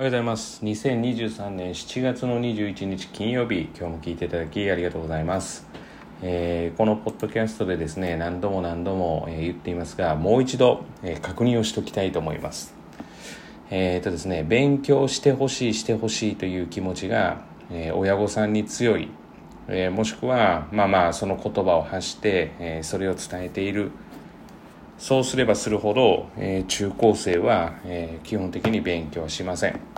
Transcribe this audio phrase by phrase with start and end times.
[0.00, 0.64] おはようございます。
[0.64, 5.66] 2023年7月の21日金曜日今日も聞いていただきありがとうございます、
[6.22, 12.72] えー、このポッドキャストでですね何度も何度も、え言っていますがもう一度、え確認をしておきたいと思います。
[13.68, 19.10] えーとですね、勉強してほしいしてほしいという気持ちが、え、親御さんに強い、
[19.68, 23.90] え、もしくはまあまあその言葉を発して、えそれを伝えている。
[25.00, 29.89] そうすればするほど、えー、中高生は、えー、基本的に勉強しません。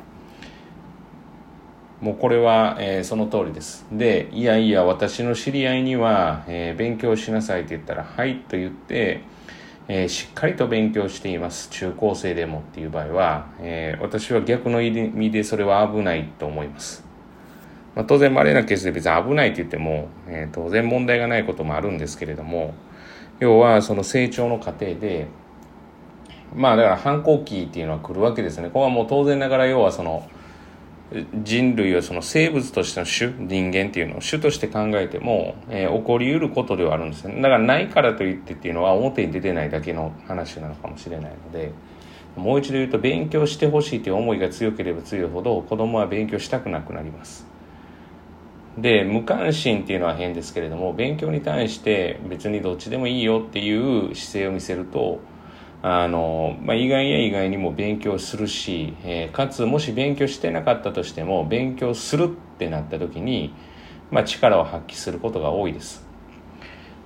[2.03, 3.87] もうこれは、えー、その通りです。
[3.93, 9.21] で、いやいや、私の知り合いには、えー、勉強しなさいって言ったら、はいと言って、
[9.87, 11.71] えー、しっかりと勉強しています。
[11.71, 17.05] 中高生でもっていう場合は、え私は逆の意味でそれは危ないと思います。
[17.95, 22.75] まあ、当然、稀なケースで別に危ないって言っても、え当然問題がないこともあるんですけれども、
[23.39, 25.27] 要はその成長の過程で
[26.55, 30.29] まあだから反抗期っていうのは来るわけですねここはもう当然ながら要はその
[31.43, 37.37] 人類はその生物としての種人間っていうのを種として考えても、えー、起こりうることではあるんですね。
[37.37, 41.73] だからないからといってっていうのは表に出てないだけの話なのかもしれないので
[42.37, 47.47] もう一度言うと勉強してほしいという思いが強ければ強いほど子供は勉強したくなくなります。
[48.79, 55.21] で無関心っていうのは変ですけれども勉強に対して別にどっちでもいいよっていう姿勢を見せると
[55.83, 63.53] あの、まあ、意外や意外にも勉強するし、えー、かつもし勉強してなかったとしても勉強するってなった時に、
[64.11, 66.07] まあ、力を発揮することが多いです、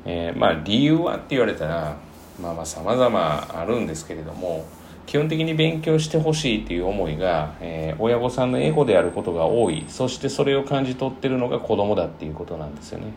[0.05, 1.97] えー、まあ理由はって言われたら
[2.41, 4.67] まあまあ様々あるんですけれども
[5.07, 9.85] 基本的に勉強してほしいっていう思いが、えー、親御さんのエゴであることが多い。
[9.89, 13.13] そしてそれを感じ取ってるのが子供だっていうことなんですよね。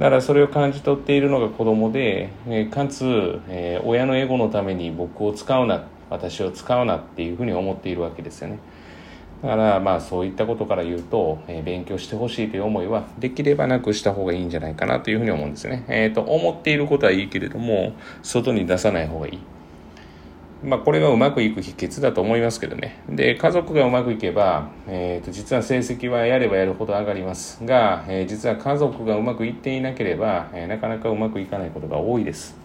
[0.00, 3.04] だからそれを感じ取っているのが子供で、えー、かつ、
[3.48, 8.60] えー、親のエゴのために僕を使うな私を使うなっていうふうに思っているわけですよね
[9.42, 15.84] だからまあそういったことから言うと、えー、勉強してほしいという思いはできればなくした方がいいんじゃないかなというふうに思うんですね。
[15.88, 19.38] えっ、と思っていることはいいけれども外に出さない方がいい。
[20.62, 23.02] まあ、これがうまくいく秘訣だと思いますけどね。
[23.08, 32.58] で、家族がうまくいけば、えー、と実は成績はやればやるほど上がりますが、えー、実は家族がうまくいっていなければ、えー、なかなかうまくいかないことが多いです。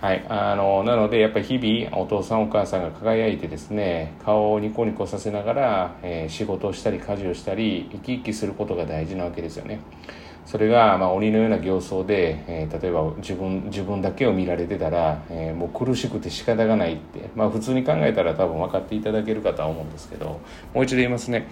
[0.00, 0.24] はい。
[0.28, 9.80] あの、なので、やっぱり日々、お父さんお母さんが輝いてですね、顔をニコニコさせながら、え仕事をしたり、家事をしたり、生き生きすることが大事なわけですよね。
[10.46, 20.40] それが、まあ、鬼のような形相で、えー、例えば自分自分だけを見られてたら、えー、もう苦しくて仕方がないって、まあ、普通に考えたら多分分かっていただけるかとは思うんですけど
[20.74, 21.48] もう一度言いますね。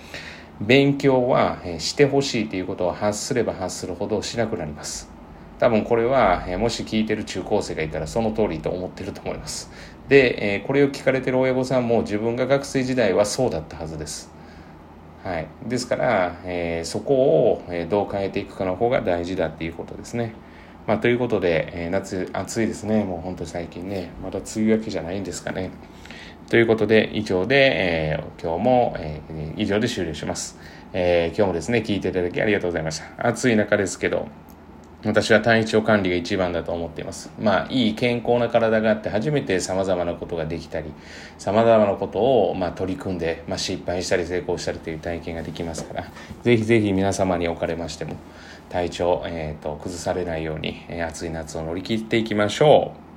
[0.61, 5.09] 勉強は、してほしいということを発すれば発するほどしなくなります。
[5.61, 9.71] 多分これは、もし聞いてる中高生がいたらその通りと思ってると思います。
[10.09, 14.33] で、これを聞かれてる親御さんも自分が学生時代はそうだったはずです。
[15.25, 20.33] はい、ですから、えー、そこを、えどう変えていくかの方が大事だっていうことですね。
[20.89, 25.71] まあ、ということで、えー、夏暑いですねもう本当最近ねまだ梅雨明けじゃないんですかね。
[26.49, 30.59] ということで以上で、えー、今日も、えー、以上で終了します、
[30.95, 33.29] えー、今日もですね聞いていただきありがとうございました。
[33.29, 34.29] 暑い中ですけど
[35.05, 37.31] 私は体調管理が一番だと思っています。
[37.39, 40.93] まあ、いい健康な体があって初めて様々なことができたり、
[41.39, 48.17] 様々なことを、まあ、取り組んで、まあ、失敗したり成功したりという体験ができますから、ぜひぜひ皆様におかれましても、
[48.71, 53.08] 体調、えっ、ー、と、崩されないように、えー、暑い夏を乗り切っていきましょう。